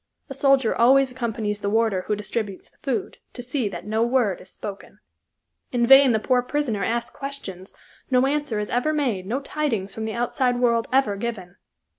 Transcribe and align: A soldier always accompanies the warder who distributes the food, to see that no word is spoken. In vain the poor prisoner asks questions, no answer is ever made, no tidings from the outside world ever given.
A 0.29 0.33
soldier 0.33 0.73
always 0.73 1.11
accompanies 1.11 1.59
the 1.61 1.69
warder 1.69 2.05
who 2.07 2.15
distributes 2.15 2.69
the 2.71 2.77
food, 2.81 3.17
to 3.33 3.43
see 3.43 3.69
that 3.69 3.85
no 3.85 4.01
word 4.01 4.41
is 4.41 4.49
spoken. 4.49 4.97
In 5.71 5.85
vain 5.85 6.11
the 6.11 6.17
poor 6.17 6.41
prisoner 6.41 6.83
asks 6.83 7.15
questions, 7.15 7.71
no 8.09 8.25
answer 8.25 8.57
is 8.59 8.71
ever 8.71 8.93
made, 8.93 9.27
no 9.27 9.39
tidings 9.41 9.93
from 9.93 10.05
the 10.05 10.13
outside 10.15 10.59
world 10.59 10.87
ever 10.91 11.15
given. 11.17 11.57